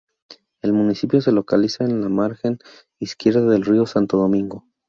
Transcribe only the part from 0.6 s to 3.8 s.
El Municipio se localiza en la margen izquierda del